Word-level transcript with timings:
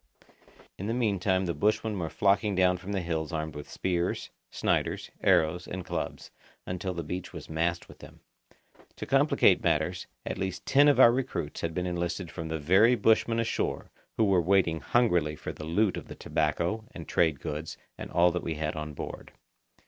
In 0.79 0.87
the 0.87 0.95
meantime 0.95 1.45
the 1.45 1.53
bushmen 1.53 1.99
were 1.99 2.09
flocking 2.09 2.55
down 2.55 2.77
from 2.77 2.91
the 2.91 3.01
hills 3.03 3.31
armed 3.31 3.53
with 3.53 3.69
spears, 3.69 4.31
Sniders, 4.49 5.11
arrows, 5.21 5.67
and 5.67 5.85
clubs, 5.85 6.31
until 6.65 6.95
the 6.95 7.03
beach 7.03 7.33
was 7.33 7.51
massed 7.51 7.87
with 7.87 7.99
them. 7.99 8.19
To 8.95 9.05
complicate 9.05 9.63
matters, 9.63 10.07
at 10.25 10.39
least 10.39 10.65
ten 10.65 10.87
of 10.87 10.99
our 10.99 11.11
recruits 11.11 11.61
had 11.61 11.75
been 11.75 11.85
enlisted 11.85 12.31
from 12.31 12.47
the 12.47 12.57
very 12.57 12.95
bushmen 12.95 13.39
ashore 13.39 13.91
who 14.17 14.23
were 14.23 14.41
waiting 14.41 14.79
hungrily 14.81 15.35
for 15.35 15.53
the 15.53 15.65
loot 15.65 15.95
of 15.97 16.07
the 16.07 16.15
tobacco 16.15 16.85
and 16.95 17.07
trade 17.07 17.39
goods 17.39 17.77
and 17.95 18.09
all 18.09 18.31
that 18.31 18.41
we 18.41 18.55
had 18.55 18.75
on 18.75 18.93
board. 18.95 19.33